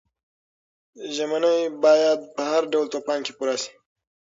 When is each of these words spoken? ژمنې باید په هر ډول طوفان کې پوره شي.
ژمنې 1.15 1.55
باید 1.83 2.19
په 2.35 2.41
هر 2.51 2.63
ډول 2.71 2.85
طوفان 2.93 3.19
کې 3.25 3.31
پوره 3.37 3.55
شي. 3.61 3.73